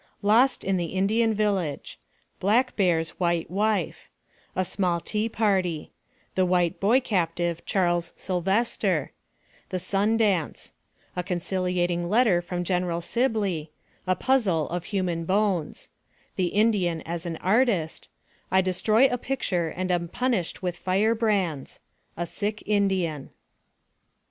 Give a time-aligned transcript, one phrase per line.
[0.23, 1.99] LOST IN THE INDIAN VILLAGE
[2.39, 4.09] BLACK BEAR'S WHITE WIFE
[4.55, 5.91] A SMALL TEA PARTY
[6.33, 9.11] THE WHITE BOY CAPTIVE, CHARLES SYLVESTER
[9.69, 10.73] THE SUN DANCE
[11.15, 13.69] A CONCILIATING LETTER FROM GENERAL SIB LEY
[14.07, 15.89] A PUZZLE OF HUMAN BONES
[16.35, 18.09] THE INDIAN AS AN ARTIST
[18.49, 21.79] I DESTROY A PICTURE AND AM PUNISHED WITH FIRE BRANDS
[22.17, 23.29] A SICK INDIAN.